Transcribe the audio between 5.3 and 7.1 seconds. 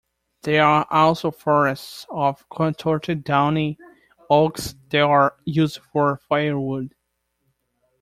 used for firewood.